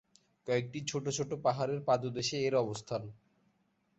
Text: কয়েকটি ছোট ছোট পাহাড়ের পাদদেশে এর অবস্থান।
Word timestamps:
কয়েকটি 0.47 0.79
ছোট 0.89 1.05
ছোট 1.17 1.31
পাহাড়ের 1.45 1.79
পাদদেশে 1.87 2.37
এর 2.47 2.55
অবস্থান। 2.55 3.01